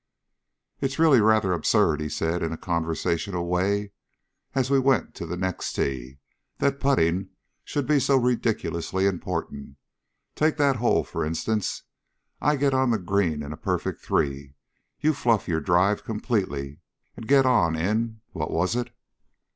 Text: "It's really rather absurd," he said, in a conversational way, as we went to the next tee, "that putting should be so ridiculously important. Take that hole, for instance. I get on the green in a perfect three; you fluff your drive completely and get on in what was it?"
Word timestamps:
"It's 0.79 0.97
really 0.97 1.21
rather 1.21 1.53
absurd," 1.53 2.01
he 2.01 2.09
said, 2.09 2.41
in 2.41 2.51
a 2.51 2.57
conversational 2.57 3.47
way, 3.47 3.91
as 4.55 4.71
we 4.71 4.79
went 4.79 5.13
to 5.13 5.27
the 5.27 5.37
next 5.37 5.73
tee, 5.73 6.17
"that 6.57 6.79
putting 6.79 7.29
should 7.63 7.85
be 7.85 7.99
so 7.99 8.17
ridiculously 8.17 9.05
important. 9.05 9.75
Take 10.33 10.57
that 10.57 10.77
hole, 10.77 11.03
for 11.03 11.23
instance. 11.23 11.83
I 12.41 12.55
get 12.55 12.73
on 12.73 12.89
the 12.89 12.97
green 12.97 13.43
in 13.43 13.53
a 13.53 13.57
perfect 13.57 14.03
three; 14.03 14.55
you 14.99 15.13
fluff 15.13 15.47
your 15.47 15.61
drive 15.61 16.03
completely 16.03 16.79
and 17.15 17.27
get 17.27 17.45
on 17.45 17.75
in 17.75 18.21
what 18.31 18.49
was 18.49 18.75
it?" 18.75 18.89